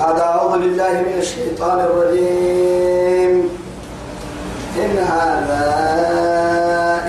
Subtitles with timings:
[0.00, 3.32] بعد أعوذ بالله من الشيطان الرجيم.
[4.76, 5.66] إن هذا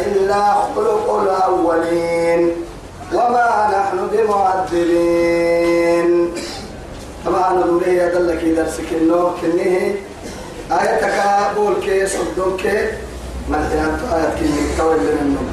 [0.08, 0.44] إلا
[0.76, 2.42] خلق الأولين
[3.13, 6.10] وما نحن بمعذبين
[7.26, 9.96] طبعا نقولي يا دلك درسك النور كنيه
[10.71, 11.17] آيتك
[11.55, 12.63] بول كي صدوك
[13.49, 15.47] من حيان آيات كنيه كوي لننم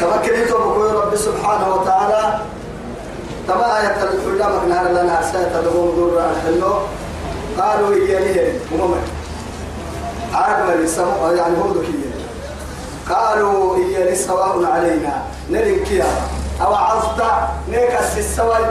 [0.00, 2.22] تمكن يتوبك رب سبحانه وتعالى.
[3.48, 6.72] تما آية الحلة مكنها لنا ساية تدقون دور الحلو.
[7.58, 8.94] قالوا إيانيه ممم
[10.34, 12.10] عاد ما يسمى يعني هو ذكية
[13.10, 15.22] قالوا إياني سواء علينا.
[15.50, 16.06] نرين كيا.
[16.62, 17.22] أو عزت
[17.68, 18.64] نيكس السوي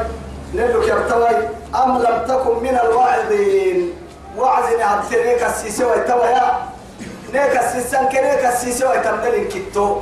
[0.54, 1.30] نلك يرتوي
[1.76, 3.94] أم لم تكن من الواعظين.
[4.38, 6.70] وعزني عبد نيكس السوي تويا
[7.34, 9.98] نيكس السنك نيكس السوي تمدلين كتو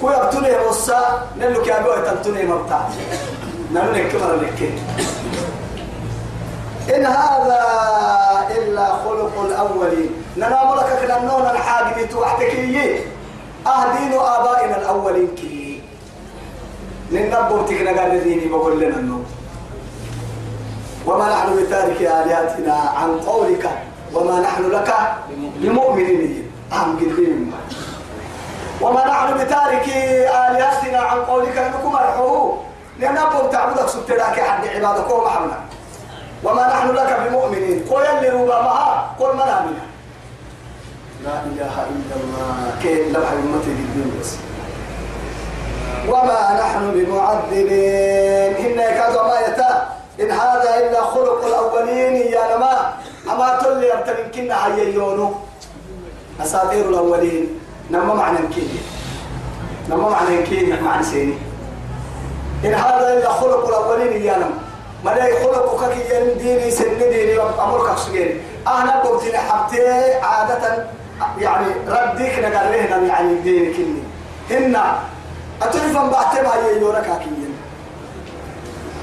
[0.00, 1.66] كوي أبتوني مصا نلك
[2.06, 2.80] تنتوني مبتع
[6.96, 7.62] إن هذا
[8.56, 10.10] إلا خلق الأولين.
[10.36, 13.04] ننام لك كننون الحاجب توحتكي
[13.66, 15.82] أهدين آبائنا الأولين كي.
[17.12, 19.24] ننبو تكنا قال ديني بقول لنا النوم
[21.06, 23.70] وما نحن بتارك آلهتنا عن قولك.
[24.14, 24.94] وما نحن لك
[25.56, 27.52] بمؤمنين أهم قلبين
[28.80, 29.88] وما نحن بتارك
[30.48, 32.58] آلهتنا عن قولك لكم أرحوه
[33.00, 35.58] لأن أبو تعبدك سبتلاك حد عبادك ومحمنا
[36.44, 37.84] وما نحن لك بمؤمنين.
[37.90, 39.84] قل اللي روبا معها قل من آمنا.
[41.24, 42.72] لا إله إلا الله.
[42.82, 44.36] كيف لبح أمتي بالدين بس.
[46.08, 47.70] وما نحن بمعذبين.
[48.56, 49.88] إن كذا ما يتا.
[50.20, 52.16] إن هذا إلا خلق الأولين.
[52.16, 52.92] يا نما
[53.30, 55.32] أما تولي يبتلين كنا هيونو
[56.42, 57.60] أساطير الأولين.
[57.90, 58.80] نما معنى كيني.
[59.88, 61.49] نما معنى كيني معنى سيني.
[62.64, 64.58] إن هذا إلا خلق الأولين يا نما
[65.04, 70.86] ما لا خلق كي ين ديني سن ديني أمرك سجين أنا قلت حبتي عادة
[71.38, 74.02] يعني رديك نقال لهنا يعني ديني كني.
[74.50, 74.76] هن
[75.62, 77.50] أتعرفن بعتما يورك أكيد.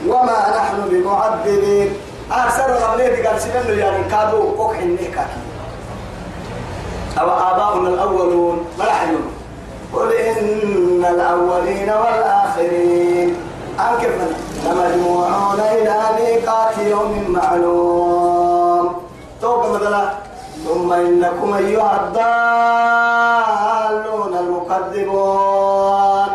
[0.08, 1.94] وما نحن بمعذبين.
[2.32, 5.48] أكثر غبليت قال سنن يعني كادو كوك حنيك أكيد.
[7.20, 9.34] أو آباؤنا الأولون ما يحلون
[9.94, 13.36] قل إن الأولين والآخرين.
[13.80, 14.28] أنكفنا
[14.66, 18.96] لمجموعون إلى ميقات يوم معلوم.
[19.42, 20.10] توقع مثلا.
[20.66, 22.02] ثم إنكم أيها
[24.02, 26.28] الضالون المكذبون.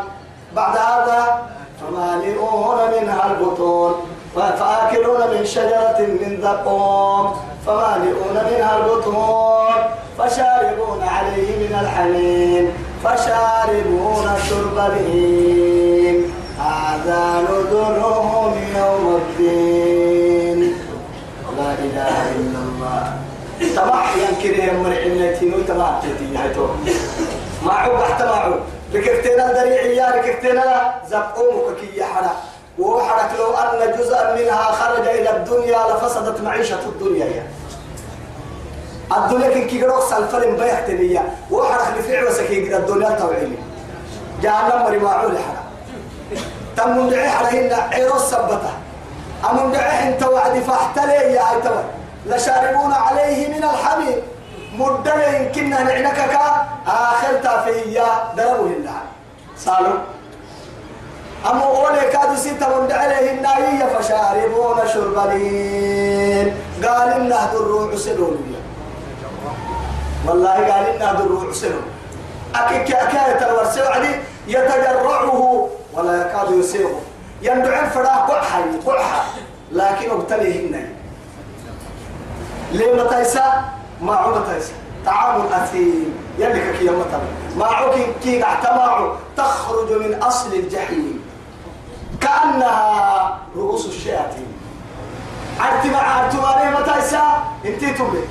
[0.56, 1.42] بعد هذا
[1.80, 3.92] فمالئون منها البطون.
[4.36, 7.24] فآكلون من شجرة من زقوم.
[7.66, 9.74] فمالئون منها البطون.
[10.18, 12.64] فشاربون عليه من الحميم.
[13.04, 15.71] فشاربون شرب الهيم.
[16.92, 20.76] هذا نذرهم يوم الدين.
[21.58, 23.16] لا إله إلا الله.
[23.76, 26.26] تبع ينكرهم من علتين وتبع تتي
[27.62, 28.54] معو تحت معو.
[28.92, 32.36] لكفتنا الدريعية لكفتنا زقومك كي يحرق
[32.78, 37.48] وحرك لو أن جزءا منها خرج إلى الدنيا لفسدت معيشة الدنيا يعني.
[39.16, 43.56] الدنيا كن كي قروك سالفلم بيحتنية وحرك لفعل وسكي الدنيا توعيني.
[44.42, 45.00] جهنم مري
[45.38, 45.61] حرق
[46.76, 48.72] تم دعي عليهن عيرو السبتة.
[49.50, 51.82] أم دعي انت وعد فاحتلي يا ايتوا
[52.26, 54.22] لشاربون عليه من الحميم.
[54.78, 56.38] مدة يمكننا نعنكك
[56.86, 58.06] آخر تافيا.
[58.36, 58.96] دربوا هنا
[59.56, 59.94] سالو
[61.50, 66.54] أما أولي كادو ستة من عليهن هي فشاربون شرب الهين
[66.84, 68.54] قال إنه الروح سنون
[70.26, 71.82] والله قال إنه الروح سنون
[72.54, 74.14] أكيد كاكاية الورسي وعدي
[74.46, 77.00] يتجرعه ولا يكاد يسيغه
[77.42, 79.24] يندعين فراه قحي قحا
[79.72, 80.88] لكن ابتليهن
[82.72, 83.64] ليه متيسا
[84.00, 84.72] ما عو متيسا
[85.06, 86.14] طعام أثيم.
[86.38, 87.20] يلك كي يمتر.
[87.56, 91.24] ما عو كي كي اعتماع تخرج من أصل الجحيم.
[92.20, 94.52] كأنها رؤوس الشياطين.
[95.60, 98.24] عرتي مع عرتماري متيسا انتي تبلي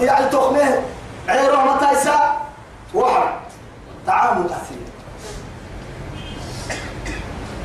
[0.00, 0.82] يعني تخمه.
[1.28, 2.36] عيره متيسا
[2.94, 3.32] وحر
[4.06, 4.79] طعام أثيم.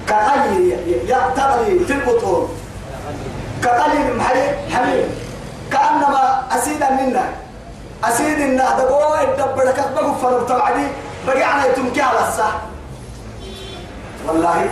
[0.10, 2.50] كغلي يغتغلي في البطون
[3.64, 5.08] كغلي محلي حميم
[5.72, 7.26] كأنما أسيدا منا
[8.04, 10.88] أسيد إنه دقوة الدبر كتبه طبعا
[11.28, 12.56] بقي على يتمكي على الصح
[14.28, 14.68] والله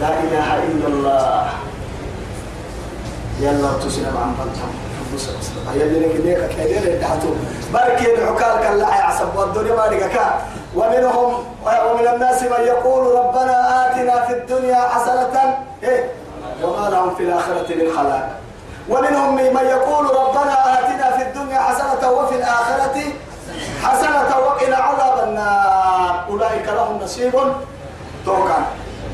[0.00, 1.48] لا إله إلا الله
[3.40, 4.74] يلا تسلم عن بطهم
[5.74, 7.28] يلي لك ديك كيدين يدحتو
[7.74, 10.20] بركي العكال كان لا يعصب والدنيا ما لك
[10.76, 11.44] ومنهم
[11.90, 13.56] ومن الناس من يقول ربنا
[13.86, 16.10] آتنا في الدنيا حسنة إيه؟
[16.64, 18.28] وما لهم في الآخرة من خلاق.
[18.88, 22.96] ومنهم من يقول ربنا آتنا في الدنيا حسنة وفي الآخرة
[23.82, 26.24] حسنة وقنا عذاب النار.
[26.28, 27.32] أولئك لهم نصيب.
[28.26, 28.64] توكان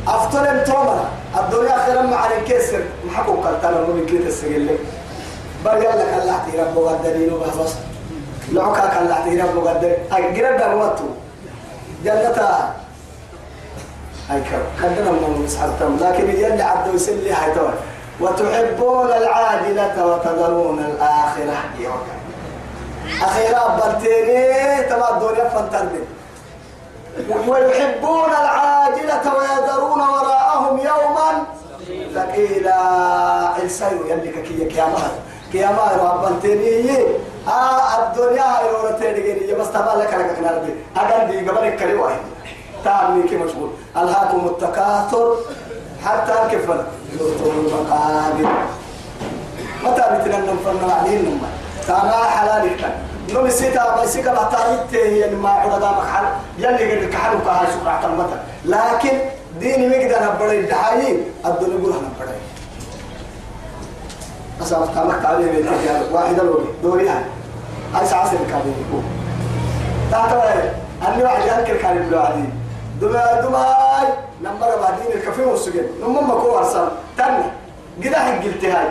[0.09, 1.05] أفتلم تومنا
[1.41, 2.83] الدنيا خيرا مع الكسر.
[3.07, 4.79] محكو قلتنا من كيت السجل
[5.65, 7.75] بل يلا كلا رب غدرين وبحفظ
[8.53, 11.09] لعكا كلا رب غدر أي قرب دعوته
[12.05, 12.75] جنة
[14.31, 14.43] أي
[14.83, 17.53] كدنا من مسحبتهم لكن يلي عبد يسلي هاي
[18.21, 21.57] وتحبون العاجلة وتذرون الآخرة.
[23.23, 24.83] أخيرا بلتيني.
[24.83, 26.03] تما الدنيا فانترني
[27.49, 31.45] ويحبون العاجلة ويذرون وراءهم يوما.
[32.15, 32.79] ثقيلا
[33.63, 35.11] السير يلي كي كياما
[35.53, 37.05] كياما ربنتيني
[37.49, 41.49] آه الدنيا يورتيني بس تبع لك لك نردي أقل دي.
[41.51, 42.21] قبل كري واحد.
[42.85, 43.71] تعمل كي مشغول.
[43.97, 45.37] ألهاكم التكاثر.
[46.05, 46.85] حتى كفر
[47.19, 48.53] زرتم المقابر
[49.85, 51.49] متى بتنن فن عليهم نما
[51.87, 52.95] تاما حلالك
[53.35, 56.25] نم سيتا ما سيكا بحتاريت هي ما عرضا مكحل
[56.59, 59.19] يلي قد كحلوا كها شكرا تمتا لكن
[59.61, 61.93] ديني مقدر نبري الدحايين الدنيا يقول
[64.63, 68.07] نبري أصاب تامك تعليم الكتاب واحد الوغي دوري هاي.
[68.07, 69.03] سعاسي الكابين يقول
[70.11, 70.75] تاتا
[71.09, 72.51] أني واحد يذكر كان يقول؟ عديد
[73.01, 73.43] دماء.
[73.43, 75.87] دماء نمبر بعدين الكافيه والسجن.
[76.03, 76.89] نمم ما كو أرسل.
[77.17, 77.45] تاني
[78.05, 78.87] قدا حق قلت هاي.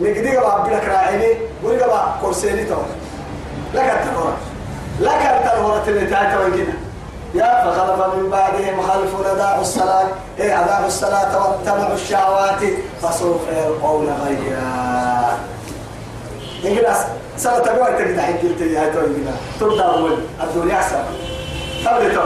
[0.00, 2.76] نقدي قبا بلك راعيني قولي قبا كورسيني تو
[3.74, 4.36] لك التنورة
[5.00, 6.72] لك التنورة اللي تعالى توجينا
[7.34, 10.08] يا فخلف من بعدهم خلف نداعوا الصلاة.
[10.38, 12.60] إيه أداعوا الصلاة واتبعوا الشهوات.
[13.02, 15.38] فسوف يلقون غيا.
[16.64, 16.96] إنجلاس
[17.36, 21.04] سنة تبعوا تجد حق قلت هاي توجينا ترضى أول الدنيا أحسن.
[21.86, 22.20] قبل تو.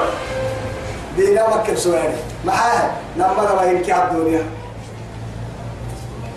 [1.17, 2.15] دينا مكب سؤالي
[2.45, 2.91] معاها.
[3.17, 4.43] نمنا ما يمكي الدنيا.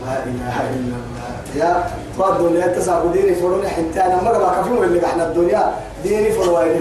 [0.05, 1.29] لا إله إلا الله.
[1.55, 4.21] يا تو الدنيا تسابو ديني فروني حتى أنا.
[4.21, 5.71] مرة ما كفيهم اللي إحنا الدنيا.
[6.03, 6.79] ديني فروني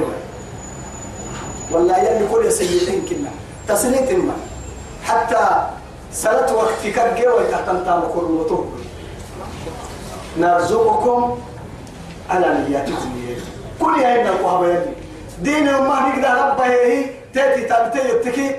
[1.72, 3.30] والله يلي كل سيدين كنا.
[3.68, 4.36] تسنيت ما.
[5.04, 5.46] حتى
[6.12, 8.66] سلت وقت كرجة ويتحتم كل وطوب
[10.38, 11.38] نرزقكم
[12.30, 13.10] على نياتكم
[13.80, 14.92] كل يا ابن القهوة يلي
[15.42, 17.04] دين ما نقدر ربه هي
[17.34, 18.56] تأتي تابتي يتكي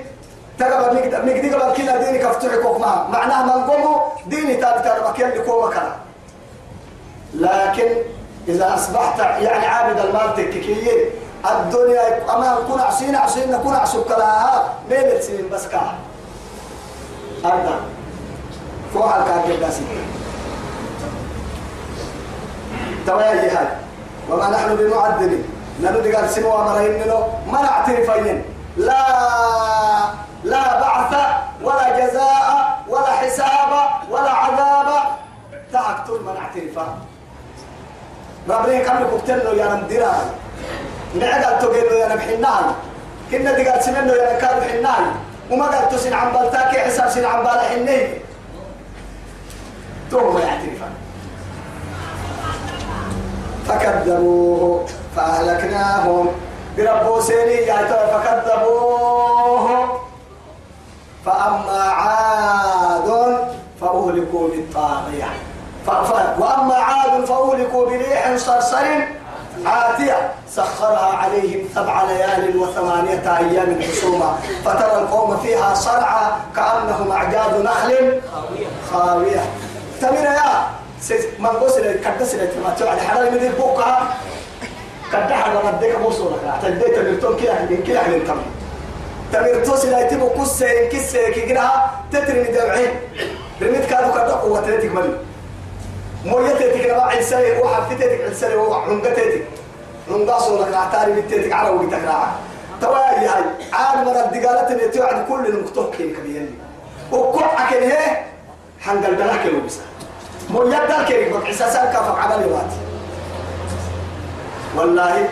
[0.58, 5.18] تقبل نقدر نقدر قبل كنا ديني كفتحي كوك معه معناها من قومه ديني تابتي ربك
[5.18, 5.96] يلي كوما كلا.
[7.34, 7.88] لكن
[8.48, 11.10] إذا أصبحت يعني عابد المال تككيين
[11.44, 15.80] الدنيا أما نكون عصينا عصينا نكون عصب كلاها ميل سنين بس كا.
[17.44, 17.74] أردا
[18.94, 19.82] فوق الكاكب داسي
[23.06, 23.68] توايا هاي
[24.30, 25.44] وما نحن بمعذبين
[25.82, 28.44] نلو قال سموا مرين منه ما نعترفين
[28.76, 29.06] لا
[30.44, 31.12] لا بعث
[31.62, 33.72] ولا جزاء ولا حساب
[34.10, 34.86] ولا عذاب.
[35.72, 36.98] تعقتل من اعترفا
[38.48, 40.12] ربنا كم كبتلو يا نمديرا
[41.14, 42.64] نعد تقول يا نبحناي
[43.30, 45.04] كنا دي قال سمنو يا نكاد حناي
[45.50, 48.08] وما قال تسن عن بالتاكي حساب سن عن بال حني.
[50.10, 50.88] تو ما يعترفا
[53.68, 54.86] فكذبوه
[55.16, 56.28] فأهلكناهم.
[56.76, 57.66] بربو سيني
[58.12, 59.66] فكذبوه.
[61.26, 63.08] فأما عاد
[63.80, 65.30] فأهلكوا بالطاغية.
[66.38, 68.86] وأما عاد فأهلكوا بريح صرصر.
[69.66, 74.38] عاتية سخرها عليهم سبع ليال وثمانية أيام حسوما.
[74.64, 78.20] فترى القوم فيها صرعى كأنهم أعجاز نخل
[78.92, 79.40] خاوية.
[80.00, 80.66] تمر يا
[81.38, 84.16] من قصر كدس ما على حلال من بوكها
[85.12, 88.42] كده على مدك موصولك تديت تمرتون كده كده حلين تمر
[89.32, 91.70] تمرتو سلا يتبو كسة كسة كده
[92.12, 92.90] تترمي دمعين.
[93.62, 95.16] رميت كادو كده قوة ملي
[96.24, 99.44] مويتك بقى عسالي وحفتك عسالي وعنقتك
[100.10, 102.34] عنقاصو لك عتاري بتتك على وقتك راعة
[102.80, 106.54] توايا هاي عاد مرة الدقالات اللي توعد كل المكتوب كده كبيرني
[107.12, 108.16] وكوعك هي
[108.80, 109.80] حنقل دلك الوبسة
[110.50, 112.76] مويتك كده بقى حساسك كفك عملي واتي
[114.76, 115.28] والله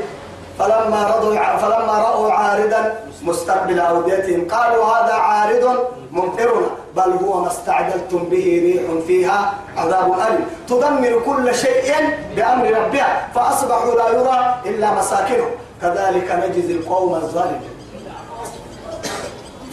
[0.58, 5.78] فلما رضوا فلما رأوا عارضا مستقبل أوديتهم قالوا هذا عارض
[6.12, 6.66] ممطرنا.
[6.98, 10.46] بل هو ما استعجلتم به ريح فيها عذاب أليم.
[10.68, 11.94] تدمر كل شيء
[12.36, 15.50] بأمر ربها فأصبحوا لا يرى إلا مساكنهم.
[15.82, 17.70] كذلك نجزي القوم الظالمين.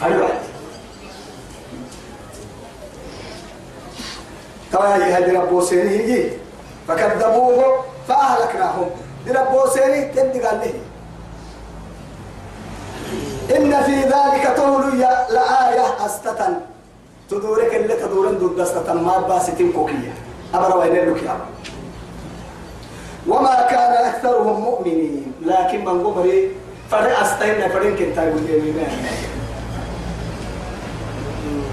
[0.02, 0.28] أيوة.
[4.72, 6.30] كما يهدي ربو سيني
[6.88, 8.90] فكذبوه فأهلكناهم.
[9.28, 10.74] ربو سيني تدي قال لي.
[13.56, 14.98] إن في ذلك تولي
[15.30, 16.40] لآية أستة
[17.30, 20.12] تدورك اللي تدورن دود دستة ما باستين كوكية.
[20.54, 21.36] أبرا وين لك يا
[23.28, 25.32] وما كان أكثرهم مؤمنين.
[25.42, 26.50] لكن من قمري
[26.90, 28.40] فرق أستين فرق كنت أقول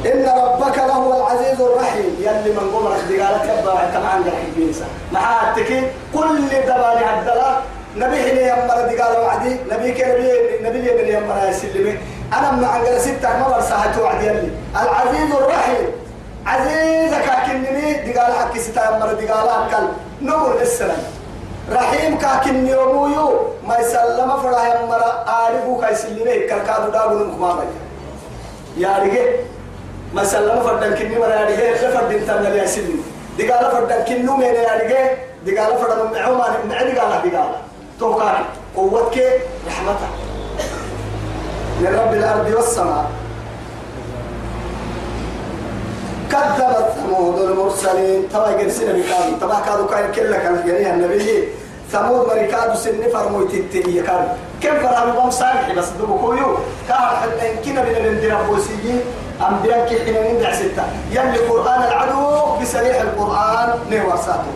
[0.05, 2.15] إن ربك لهو العزيز الرحيم.
[2.19, 4.23] يلي من قمرك دقالك يبقى طبعا قاعد
[4.57, 7.59] بينسى معاتك كل دباني عدلا.
[7.97, 9.57] نبي هنا يمر دقال وعدي.
[9.71, 10.31] نبي كنبي
[10.61, 11.97] نبي يمر يسلمي
[12.33, 14.49] أنا من عند ستة ما برسها توعد يلي.
[14.81, 15.85] العزيز الرحيم.
[16.45, 19.85] عزيزك كنني دقال حكي ستة يمر دقال أكل.
[20.21, 21.03] نقول السلام
[21.71, 23.27] رحيم كاكن يوميو
[23.67, 25.03] ما يسلم فرا يمر.
[25.27, 27.65] آربو كيسلمي كالكادو دابو نمكما
[28.77, 29.35] يا رجال
[30.13, 33.03] ما سلم فردن كني مرا رجال لفردن تنبي يسلم
[33.39, 37.49] دقال فردن كنو من يا رجال دقال فردن معوما معدي قال دقال
[37.99, 38.33] توقع.
[38.75, 40.32] قوتك رحمتك.
[41.83, 43.05] لرب الأرض والسماء.
[46.31, 48.29] كذبت ثمود المرسلين.
[48.33, 51.43] تبا جلسنا بكام تبا كادو كان كلا كان جريها النبي.
[51.91, 54.27] ثمود مريكادو سن فرمو تتني كان
[54.61, 56.57] كم فرامو بام صالح؟ بس دبو كويو.
[56.87, 58.99] كان حتى يمكن بين الدين بوسيين
[59.49, 60.83] أنبياء كحين ندع ستة.
[61.11, 64.53] يلي قرآن العدو بسريح القرآن نورساته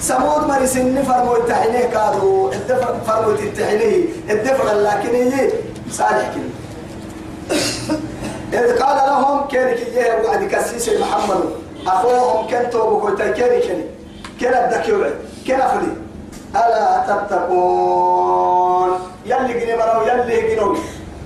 [0.00, 2.52] سمود مري سن فرمو التحينيه كادو.
[2.52, 5.50] الدفر فرمو التحينيه الدفر لكن هي
[5.90, 6.50] صالح كده.
[8.58, 11.40] إذ قال لهم كيرك إياه وعد كسيس محمد.
[11.86, 13.84] أخوهم كن توبوا كويتا كيري كيري
[14.40, 15.08] كنا الدكيوع
[15.46, 15.92] كنا فلي
[16.56, 18.90] ألا تتقون؟
[19.26, 20.76] يلي جني مرو يلي جنو.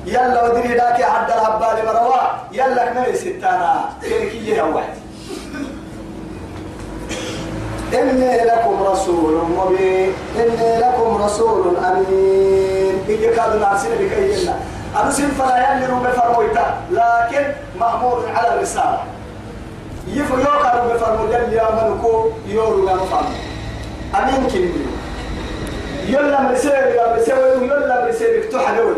[0.07, 2.23] يلا ودري داك عد الهبال مروا.
[2.53, 3.85] يلا كمل ستانا.
[4.03, 4.95] كيرك إياه واحد
[7.95, 10.13] إني لكم رسول مبين.
[10.37, 12.52] إني لكم رسول أمين.
[13.09, 14.57] إيجي كادوا نعسين بكينا
[14.97, 17.45] أنا فلا يلي روبي فرويتا لكن
[17.81, 19.05] مأمور على الرسالة.
[20.09, 23.25] يفو يوكا روبي فرمو يلي يامنكو يورو يا مفهم.
[24.15, 24.71] أمين كني
[26.07, 28.97] يلا مرسيب يا مرسيب يلا مرسيب افتح دول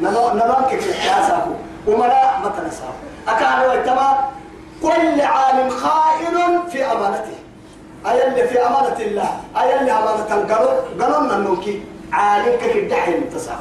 [0.00, 1.50] نمانك في حياساكو.
[1.86, 2.94] وملا ما تنساه
[3.28, 4.18] أكاد ويتما
[4.82, 7.36] كل عالم خائن في أمانته.
[8.06, 9.30] أي اللي في أمانة الله.
[9.60, 11.82] أي اللي أمانة القرن قرن النوكي
[12.12, 13.58] عالم كيف الدحي المتصاب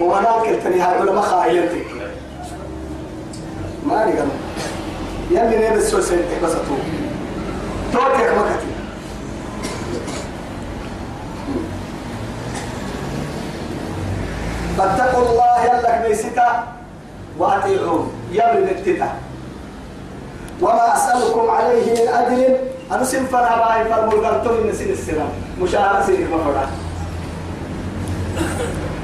[0.00, 1.86] ومناك التني هاي علماء خائنتك
[3.86, 4.28] ما نقل
[5.30, 6.76] يلي نبي السوسين بس تو
[7.92, 8.68] توتك مكتي
[14.78, 16.66] فاتقوا الله يلك ميستا
[17.38, 18.12] وأطيعون.
[18.32, 19.14] يلي نتتا.
[20.62, 22.56] وما أسألكم عليه من أجر
[22.92, 25.28] أنا سنفنا باي فرمول نسين السلام
[25.60, 26.64] مشاهدة سينك مفرع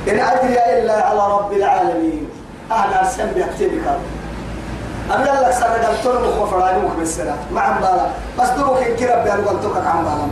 [0.09, 2.29] إن أجري إلا على رب العالمين.
[2.71, 3.87] أهل أرسل بيكتبك
[5.11, 8.07] أنا لك سنة قلتون مخفراني مخ بالسلام ما عم بالا.
[8.41, 10.29] بس دوبك إن كرب بيان قلتوك عم بالا.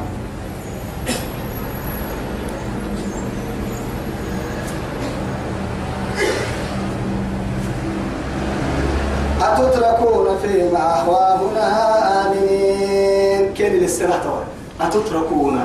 [9.43, 12.22] أتتركون فيما أهواهنا؟
[13.63, 14.43] كين للسنة
[14.81, 15.57] أتتركون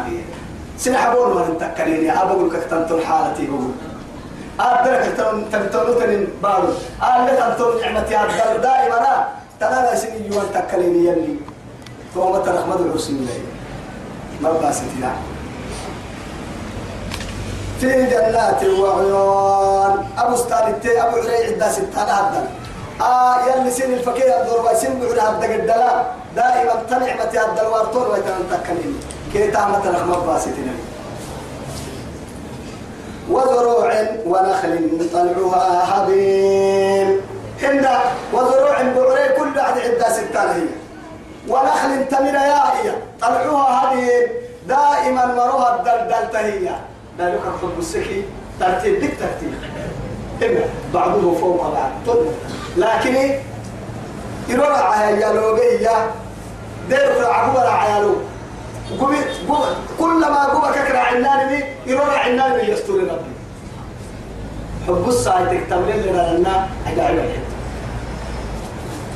[0.78, 3.74] سنحبون وأن تكليني أبقول كتنتون حالتي بقول.
[4.60, 5.04] أدرك
[5.52, 6.70] تنتون تنين بارو.
[7.02, 9.28] أدرك تنتون نعمتي أدر دائما.
[9.60, 11.36] تنا سني يوان تكليني يلي.
[12.14, 13.42] توما ترحمد الحسين لي.
[14.42, 15.12] ما باستنا
[17.80, 19.94] في جنات وعيون.
[20.18, 22.46] أبو ستالتي أبو عري عدا ستانا هدن
[23.02, 25.42] آه يلي سن الفكيه الدور ويسن بعد
[26.38, 29.00] هدى قدلا دائما تنعمتي هدى الوارتون ويتنتكلين
[29.34, 30.74] كي تعمل رحمة باستنا
[33.30, 33.94] وزروع
[34.26, 37.22] ونخل طلعها هضيم
[37.62, 37.88] هند
[38.34, 40.68] وزروع بعري كل واحد عدة ستان هي.
[41.48, 42.92] ونخل تمر يا هي.
[43.22, 44.28] طلعها هضيم
[44.68, 46.70] دائما مروها الدلدل تهي.
[47.20, 48.24] ذلك الحب السكي
[48.60, 49.54] ترتيب ديك ترتيب.
[50.44, 52.18] إما بعضه فوق بعض.
[52.78, 53.40] لكن
[54.50, 56.12] يروح على يالوبية
[56.90, 58.16] دير عقوبة عيالو.
[60.00, 63.34] كلما قبك كرا عنان بي يروح عنان بي يستوري ربي.
[64.88, 67.30] حب الساعة تكتمل لنا لنا أجعل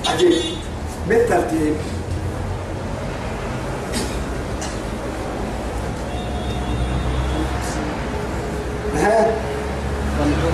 [0.09, 0.33] عجيب.
[1.07, 1.75] بالترتيب.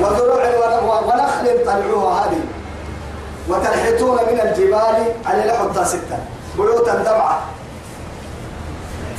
[0.01, 0.43] وزروع
[1.05, 2.39] ونخل طلعوها هذه.
[3.49, 6.17] وتنحتون من الجبال على لحظة ستة.
[6.57, 7.39] بيوتا دمعة.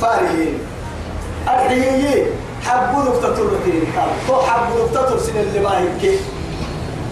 [0.01, 0.59] فارهين.
[1.47, 2.25] الحيي
[2.65, 3.83] حبوا نقطة الركين
[4.27, 5.69] تو حبوا نقطة سن اللي ما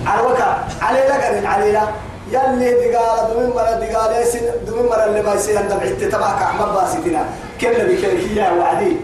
[0.06, 0.68] على وكا.
[0.82, 1.88] علي لقن علي لا.
[2.32, 6.68] يلي دقالة دمين مرة دقالة سن دمين مرة اللي ما يصير عند بعت تبعك أحمد
[6.74, 7.26] باسيتنا
[7.62, 8.98] كل بكيكية وعدي.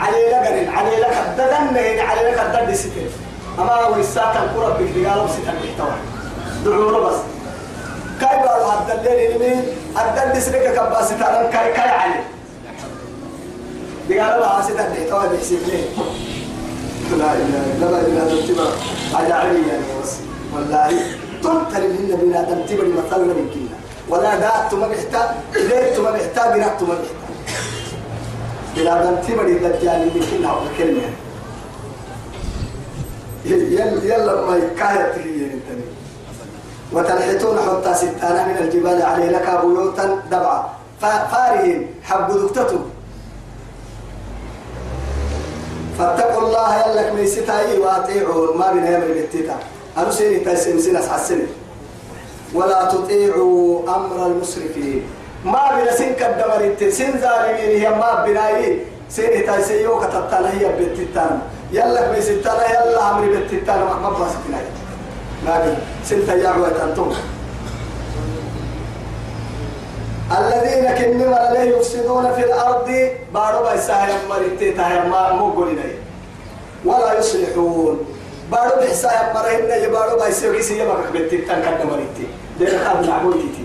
[0.00, 3.08] علي لقرن علي لك الددن علي لك الدد ستين
[3.58, 5.94] أما ويساك الكرة بك دقالة ستين محتوى
[6.64, 7.16] دعونا بس
[8.20, 9.62] كاي بارو هذا الليل يمين
[10.00, 12.20] الدد سرك كباسيتنا كاي كاي علي.
[14.08, 15.84] دقالة بها ستين محتوى بحسيب ليه
[17.18, 18.72] لا إله إلا الله إلا الله
[19.14, 20.12] أجعلني يعني بس
[20.54, 20.88] والله
[21.42, 23.76] تنتري من النبي آدم تبري مثلنا من كنا
[24.08, 27.16] ولا دات ما بيحتاج ليه ما بيحتاج بنات ما بيحتاج
[28.76, 31.08] بلا آدم تبري دجال من كنا ولا كلمة
[34.04, 35.39] يلا ما تهي انتني
[36.92, 40.68] وتنحتون حتى ستانا من الجبال عليه لك بيوتا دبعا
[41.00, 42.80] فارهين حب دكتته.
[45.98, 49.56] فاتقوا الله يلك ميستاي واطيعون ما بين يمر بالتيتا
[49.98, 51.46] أنا سيني تايسين سينس حسني.
[52.54, 55.02] ولا تطيعوا أمر المسرفين.
[55.44, 57.80] ما بين سين كدمر سين ظالمين.
[57.80, 58.78] هي ما بناي
[59.08, 60.50] سيني تايسين يوكا تتانا.
[60.50, 61.40] هي بالتيتان
[61.72, 64.64] يلك ميستانا يلا أمري بالتيتان ما بس بناي
[65.46, 67.12] بين سين تياغوا تنتم
[70.38, 72.88] الذين كنوا لا يفسدون في الأرض
[73.34, 75.78] بارو بيساهم مريتي تاهم ما مقولين
[76.84, 77.98] ولا يصلحون.
[78.50, 82.26] بارو بحساهم مرينا يبارو بيسيو كيسي يبقى بنتي تنكد مريتي؟
[82.58, 83.64] دير خاب نعبويتي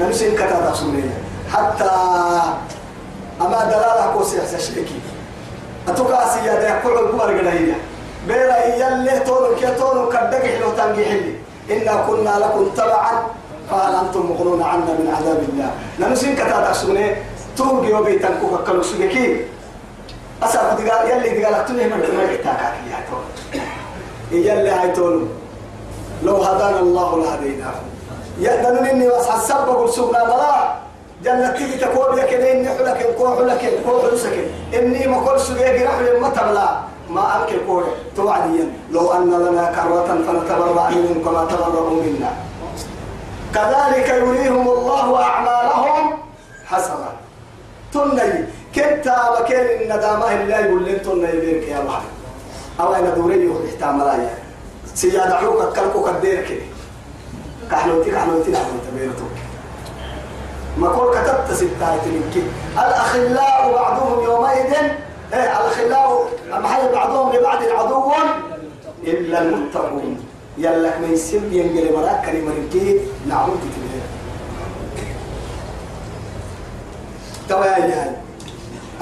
[0.00, 1.10] نمسين كتا تصمين
[1.52, 1.90] حتى
[3.40, 5.00] أما دلالة كوسي حسشركي
[5.88, 7.74] أتوكاسي يا ده كل الكبر قليلا
[8.28, 11.34] بيرا يلي تونو كي تونو كدك حلو تنجي حلي.
[11.70, 13.12] إنا كنا لكم تبعا
[13.70, 15.70] فهل أنتم مغنون عنا من عذاب الله.
[15.98, 17.16] نمسين كتا تحسوني
[17.56, 19.32] توقي وبي تنكو كلو سجكين
[20.42, 23.24] أسأل دقال يلي دقال أكتوني من دماغ تاكاك يا تون
[24.32, 25.28] يلي هاي تون
[26.22, 27.74] لو هدانا الله لهديناه.
[28.40, 30.74] يأذن إني واسع السبب قل بلا
[31.24, 34.36] جنة تيجي تقول لك إني حلك كو حلك كو حلسك
[34.74, 36.68] إني ما كل سجيك رحل ما تبلا
[37.10, 37.86] ما أمك كوري.
[38.16, 42.32] توعديا لو أن لنا كرة فنتبرأ منهم كما تبرأوا منا.
[43.54, 46.18] كذلك يريهم الله أعمالهم
[46.66, 47.12] حسنا
[47.92, 48.44] تني.
[48.74, 52.00] كنت مكان الندامة اللي يقول لن تني بيرك يا الله.
[52.80, 54.34] أو أنا دوري يحتى ملايا
[54.94, 56.66] سيادة عروك كالكو كدير كده
[57.70, 59.24] كحلوتي كحلوتي كحلوتي بيرتو
[60.76, 62.44] ما كل كتبت ستات منك.
[62.72, 64.74] الأخلاء بعضهم يومئذ
[65.34, 68.12] إيه الأخلاء محل بعضهم لبعض عدو.
[69.06, 70.16] إلا المتقون.
[70.58, 74.06] يلك من سب ينقل مراك كلمة ركي نعود تتبهر
[77.48, 78.16] توا يا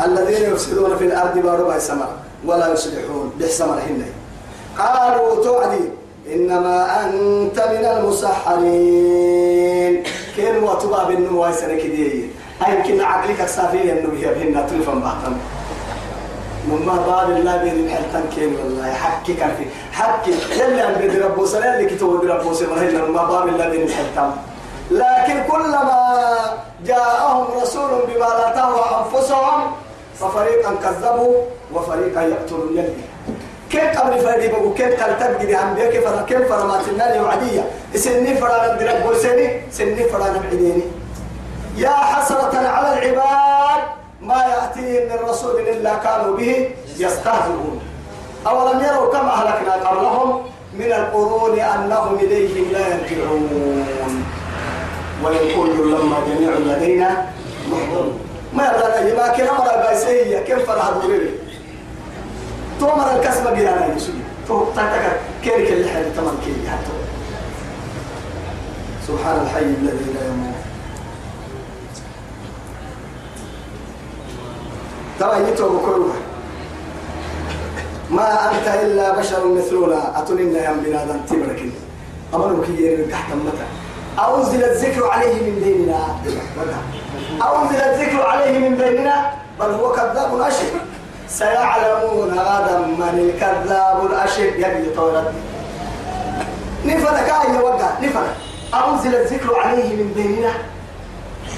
[0.04, 2.08] الذين يفسدون في الأرض باربع سماء
[2.44, 4.04] ولا يصلحون بحسمر هن
[4.78, 5.84] قالوا توعدي
[6.34, 9.52] إنما أنت من المسحرين.
[10.36, 12.26] كين وتبا بالنمو سنة كديه
[12.66, 13.40] أي يمكن عقلك
[13.74, 15.36] إنه هي بهن تلفن بحثا
[16.72, 18.92] مما باب الله بين الحلتان كين والله.
[18.92, 20.30] حكي كان في حكي.
[20.60, 24.30] يلي أن بدي ربو سنة اللي كتبوا بدي ربو سنة مما باب الله بين الحلتان
[24.90, 25.98] لكن كلما
[26.86, 29.72] جاءهم رسول بما لا تهوى أنفسهم
[30.20, 31.34] ففريقا كذبوا
[31.74, 32.94] وفريقا يقتلون يلي
[33.70, 37.64] كيف قبل فريدي بقول؟ كيف قال تبقي عن بيك فرا كيف فرا ما تنالي وعدية؟
[37.94, 40.82] سني فرا ندرك بوسني سني فرا نبعديني
[41.76, 43.61] يا حسرة على العباد
[44.22, 47.80] ما يأتيهم من رسول إلا كانوا به يستهزئون.
[48.46, 50.42] أولم يروا كم أهلكنا قبلهم؟
[50.74, 53.86] من القرون أنهم إليهم لا يرجعون.
[55.22, 57.26] وإن كل لما جميع لدينا
[58.54, 61.30] ما يبغى ما كان أمر البايسية كيف فرح دوري
[62.80, 64.14] تومر الكسبة بيانا يسوي
[64.48, 66.92] تو تاتك كيرك اللي حي تمام كي حتى.
[69.08, 70.61] سبحان الحي الذي لا يموت.
[75.22, 76.18] ترى يتوب كلها
[78.10, 81.72] ما أنت إلا بشر مثلنا أتنين يا بنادم تبركني
[82.34, 83.66] أمرك يرين تحت متى
[84.28, 86.00] أنزل الذكر عليه من بيننا
[87.54, 89.30] أنزل الذكر عليه من بيننا
[89.60, 90.64] بل هو كذاب أشر.
[91.28, 94.42] سيعلمون غدا من الكذاب الأشر.
[94.42, 95.32] يجي طولت
[96.84, 98.34] نفرك آية وقع؟ نفرك
[98.74, 100.52] أنزل الذكر عليه من بيننا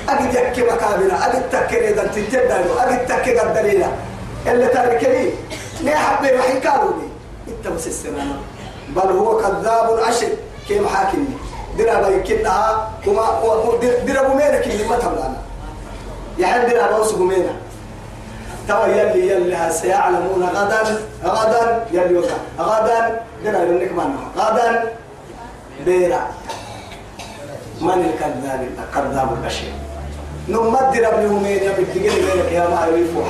[0.09, 3.85] أجد يكي مكابنا أجد تكري إذا تنتبه أجد تكي الدليل
[4.47, 5.31] اللي تركني
[5.81, 7.09] ليه حبي رحي لي
[7.49, 8.37] إنت بس السنة
[8.88, 10.29] بل هو كذاب أشر
[10.69, 11.37] كيف حاكمني؟
[11.79, 13.40] درا بيكنها وما
[14.07, 15.37] درا بمينك اللي ما تبلانا
[16.38, 17.57] يحب درا بوس بمينك
[18.69, 22.37] توا يلي يلي سيعلمون غدا غدا يلي وقع.
[22.59, 24.93] غدا درا لنك منه غدا
[25.85, 26.21] بيرا
[27.81, 29.73] من الكذاب؟ الكذاب البشير.
[30.49, 33.29] نمد رب يومين يا بتجيني بينك يا ما يفوح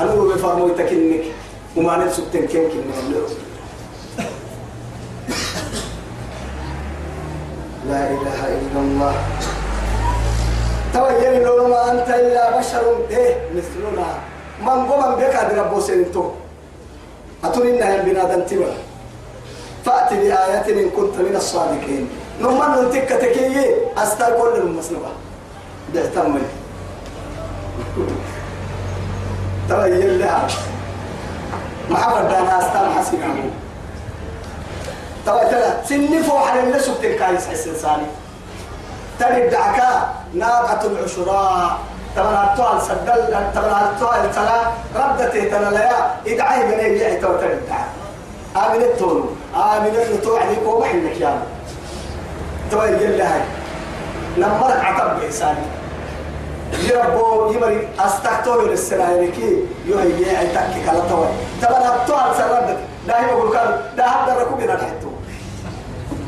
[0.00, 1.24] أنا هو بفرمو تكنك
[1.76, 2.22] وما نفسك
[2.74, 3.34] من اللؤم
[7.88, 9.14] لا إله إلا الله.
[10.94, 12.58] تويل لو ما أنت إلا
[13.10, 13.36] إيه
[14.60, 16.24] من قوم بك أدرى بوسنتو
[17.44, 18.72] أتوني إنها بنادم تبا
[19.84, 22.08] فأتي بآية إن كنت من الصادقين.
[22.40, 23.74] نمان نتك تكيي
[25.94, 26.42] أستقول المسنبة بيهتمني
[29.68, 30.46] تويل لها
[31.90, 33.50] محمد دانا أستام حسين عمو
[35.26, 38.06] تويل سني فوح اللي سبتين كايس حسن ثاني
[39.20, 41.78] تري دعكا ناقة العشراء
[42.16, 44.60] طبعا التوال سدل طبعا التوال تلا
[44.96, 45.90] ردته تلا لا.
[46.26, 47.88] ادعي من اي تو تري دعكا
[48.56, 49.24] آمن التولو
[49.54, 51.42] آمن التو عليك ومحنك يا
[52.70, 53.40] توي يلا هاي.
[54.38, 55.58] نمرك عتب بإحساني.
[56.72, 61.26] يربو يمري استكتو للسنة يلكي يهي يعتك كلا توي
[61.62, 62.76] طبعا التوال سردت
[63.08, 65.08] ده يقول كان ده هذا ركوب ينحتو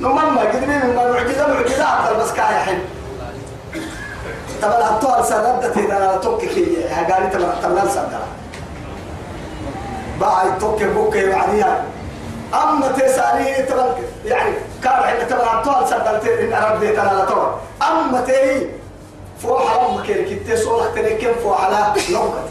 [0.00, 2.78] نمما قدمي من معجزة معجزة عبد بس كاي حين.
[4.62, 8.20] طبعا الطوال سردت إذا توكي كي هقالي تبع تبع سردت
[10.20, 11.84] بعد توكي بوكي بعديها
[12.54, 13.84] أما تسألي تبع
[14.24, 14.92] يعني كان
[16.52, 18.66] عندنا لطوال أما تي
[19.42, 22.48] فوق حرام كيرك تسولح تنكم فوق على لوكت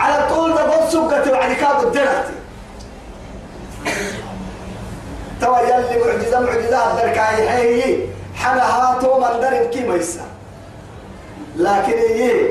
[0.00, 2.32] على طول ده بص سكت بعد كاب الدرتي
[5.40, 8.06] توا يلي معجزة معجزة الدركاي هي.
[8.36, 10.20] حنا تو من درن كي ميسا
[11.56, 12.50] لكن هي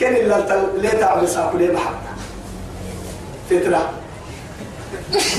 [0.00, 1.96] كان اللي ليه تعمل ساكو ليه محبة
[3.50, 3.90] فترة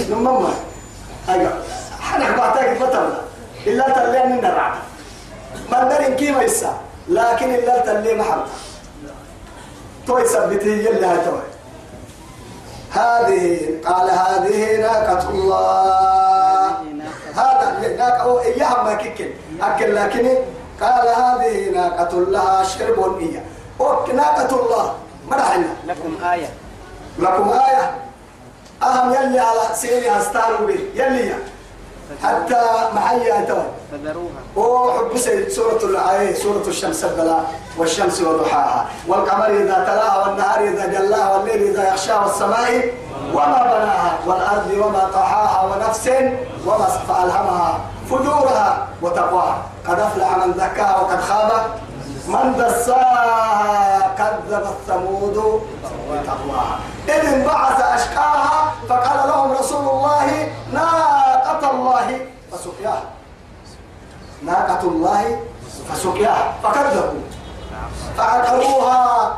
[0.09, 0.53] نمما
[1.29, 1.53] أيوة.
[2.01, 3.21] حنا بعتك فترة
[3.67, 4.73] إلا تلي من الرعب
[5.73, 8.45] من درن كي ميسا لكن إلا تلي محبة
[10.07, 11.41] تو يثبته يلي هاي توي
[12.91, 16.67] هذه قال هذه ناقة الله.
[17.35, 19.29] هذا ناقة أو إياها ما كيكن
[19.61, 20.29] أكل لكن
[20.81, 23.43] قال هذه ناقة لها شرب إياه.
[24.13, 24.93] ناقة الله.
[25.29, 26.49] ما رحنا لكم آية.
[27.19, 27.95] لكم آية.
[28.83, 31.33] أهم يلي على سيري أستاروا به يلي
[32.23, 32.61] حتى
[32.95, 34.41] معي أتوي فذروها.
[34.55, 35.17] وحب
[35.49, 37.43] سورة الآية سورة الشمس البلاء
[37.77, 38.85] والشمس وضحاها.
[39.07, 42.93] والقمر إذا تلاها والنهار إذا جلاها والليل إذا يغشاها والسماء
[43.33, 46.09] وما بناها والأرض وما طحاها ونفس
[46.65, 49.57] وما فألهمها فجورها وتقواها.
[49.87, 51.51] قد أفلح من زكاها وقد خاب.
[52.27, 55.61] من دساها كذب الثمود
[56.11, 60.47] بتقواها إذ انبعث أشقاها فقال لهم رسول الله
[61.53, 62.19] ناقة الله
[62.51, 63.03] فسقياها.
[64.45, 65.39] ناقة الله
[65.89, 66.53] فسقياها.
[66.63, 67.21] فكذبوا.
[68.17, 69.37] فعقروها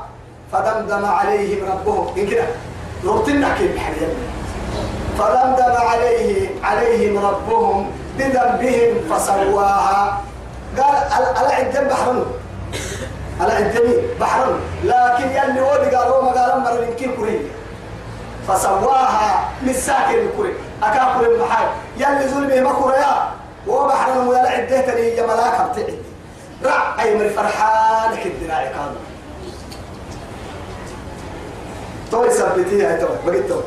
[0.51, 2.17] فدمدم عليهم ربهم.
[2.17, 2.47] إن كده؟
[3.05, 3.75] ربطنا كيف
[5.19, 10.21] فدمدم عليه عليهم ربهم بذنبهم فسواها.
[10.77, 10.95] قال
[11.37, 12.25] على عدم بحرن
[13.41, 13.87] على عدم
[14.19, 17.51] بحرن لكن يلي ودي قالوا ما قالوا مر يمكن كوري.
[18.47, 23.31] فسواها مساكن الكوري أكاكل المحال يلي ظلمي ما كوريا.
[23.67, 25.97] وبحرن ولا عدتني يا ملاك بتعدي
[26.65, 29.01] رع أي من فرحانك الدراع كانوا
[32.11, 33.63] توي سبتي هاي توي بقيت توي.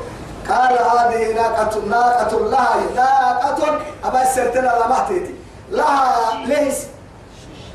[0.48, 5.34] قال هذه ناقة ناقة لها ناقة أبا سرتنا لما تيتي
[5.70, 6.86] لها ليس.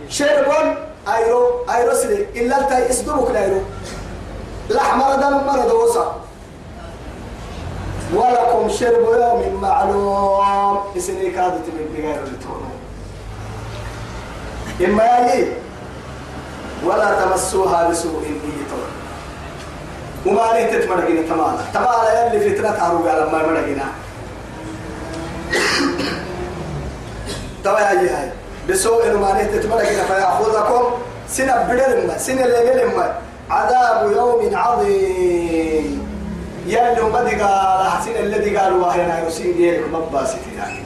[0.09, 0.47] شرب
[1.15, 2.27] أيرو أيرو سلي.
[2.35, 3.61] إلا التاي اسدوك لايرو
[4.69, 6.15] لحمر دم مرض وصا
[8.15, 10.77] ولكم شرب يوم معلوم.
[10.97, 12.73] إسني كادت من بغير التونو
[14.85, 15.47] إما يجي
[16.85, 18.89] ولا تمسوها بسوء إيتون
[20.25, 21.63] وما ليه تتمرقين تمالا.
[21.73, 23.85] تمالا يلي فتنة هروب على ما مرقنا
[27.63, 28.31] توا يا هاي.
[28.69, 30.83] بسوء ما ليه تتمرقين فيأخذكم.
[31.29, 33.15] سنة بدل سنة ليل ما.
[33.49, 36.12] عذاب يوم عظيم.
[36.65, 40.83] يلي ما دي قال حسين الذي قالوا وهنا يسين ديالك مباسي يعني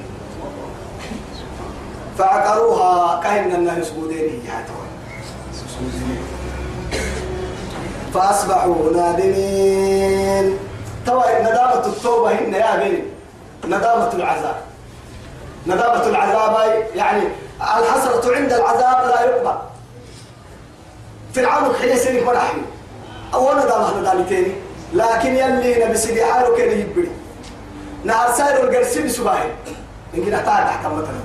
[2.18, 4.66] فعقروها كهن الناس سجودين يا
[8.14, 10.58] فأصبحوا نادمين.
[11.06, 13.04] توا ندامة التوبة هن يا بني.
[13.66, 14.56] ندامة العذاب.
[15.68, 17.22] ندامة العذاب يعني
[17.62, 19.58] الحسرة عند العذاب لا يقبل.
[21.34, 22.58] فرعون حين سنك مرحي
[23.34, 24.56] أول ندامة ندامتين.
[24.94, 27.12] لكن يلي نبي سيدي حاله كان يبري.
[28.04, 29.50] نهار سائر القرسي بسباهي
[30.16, 31.20] كنا تعال تحت مثلا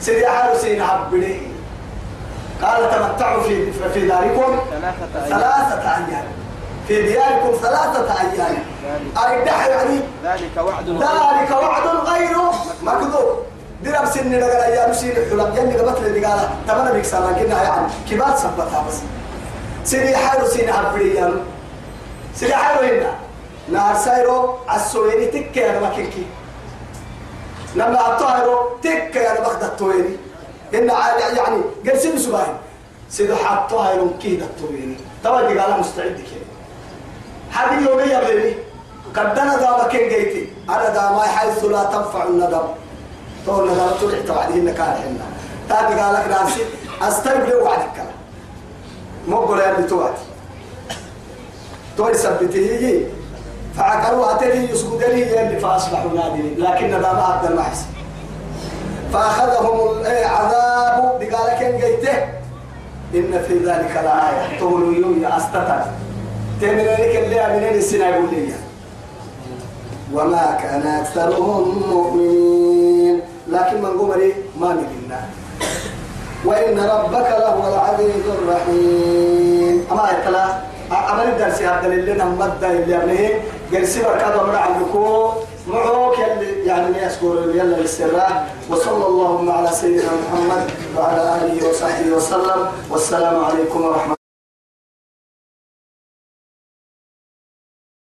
[0.00, 1.40] سيدي حالو سينا عبدي
[2.62, 4.58] قال تمتعوا في في داركم
[5.28, 6.24] ثلاثة أيام.
[6.88, 8.64] في دياركم ثلاثة أيام.
[9.16, 12.36] أردح يعني؟ ذلك وعد ذلك وعد غير
[12.82, 13.28] مكذوب.
[13.82, 17.86] درب سن نقل أيام سين الحلم يلي قبت لي قال تمنى بيك سنة قلنا يعني
[18.10, 18.96] كبار سبتها بس.
[19.84, 21.57] سيدي حالو سين عبريان سيدي
[22.44, 23.14] حالو هنا
[23.72, 26.26] نار سايرو السويني تكي أنا مكيكي
[27.74, 30.16] لما أطايرو تكي أنا بخد التويني
[30.74, 30.88] إن
[31.36, 32.56] يعني قرسين سباين
[33.10, 36.48] سيدي حطوها يوم كيد التويني طبعا قال مستعد كده
[37.52, 38.56] هذه يومية بيبي
[39.16, 42.68] قدنا دام كين جيتي أنا دام حيث لا تنفع الندم
[43.46, 45.26] تقول ندم ترجع توعدين كان حنا
[45.68, 46.62] تاني قال لك ناسي
[47.02, 48.04] استقبل وعدك
[49.28, 50.14] مو قول يا توعد
[51.98, 52.12] توي
[52.54, 53.06] يجي
[53.76, 56.54] فعقروا أتري يسجد لي اللي فأصبحوا نادمين.
[56.58, 57.86] لكن ندم عبد المحسن.
[59.12, 62.18] فأخذهم العذاب بقال كين جيته.
[63.14, 64.58] إن في ذلك لآية.
[64.58, 65.80] تقولوا يوم أستتر
[66.60, 68.52] تمنى لك اللي أمنين السنة يقول لي؟
[70.12, 73.20] وما كان أكثرهم مؤمنين.
[73.48, 75.20] لكن من قمري ما نبينا
[76.44, 79.86] وإن ربك لهو العزيز الرحيم.
[79.92, 83.30] أما يتلا أمر الدرس هذا اللي نمد اللي أبنه
[83.72, 85.32] قرسي بركاته من عندكم
[85.68, 92.66] معوك يلي يعني يذكر يلا للسراء وصلى اللهم على سيدنا محمد وعلى آله وصحبه وسلم.
[92.90, 94.17] والسلام عليكم ورحمة